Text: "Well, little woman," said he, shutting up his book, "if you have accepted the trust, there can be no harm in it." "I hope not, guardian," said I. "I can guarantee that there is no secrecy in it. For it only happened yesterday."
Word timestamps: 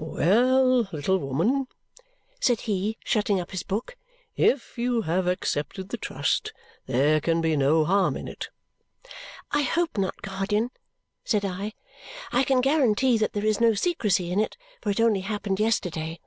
"Well, 0.00 0.82
little 0.92 1.18
woman," 1.18 1.66
said 2.40 2.60
he, 2.60 2.96
shutting 3.04 3.40
up 3.40 3.50
his 3.50 3.64
book, 3.64 3.96
"if 4.36 4.78
you 4.78 5.02
have 5.02 5.26
accepted 5.26 5.88
the 5.88 5.96
trust, 5.96 6.52
there 6.86 7.20
can 7.20 7.40
be 7.40 7.56
no 7.56 7.84
harm 7.84 8.16
in 8.16 8.28
it." 8.28 8.48
"I 9.50 9.62
hope 9.62 9.98
not, 9.98 10.22
guardian," 10.22 10.70
said 11.24 11.44
I. 11.44 11.72
"I 12.30 12.44
can 12.44 12.60
guarantee 12.60 13.18
that 13.18 13.32
there 13.32 13.44
is 13.44 13.60
no 13.60 13.74
secrecy 13.74 14.30
in 14.30 14.38
it. 14.38 14.56
For 14.80 14.90
it 14.90 15.00
only 15.00 15.22
happened 15.22 15.58
yesterday." 15.58 16.20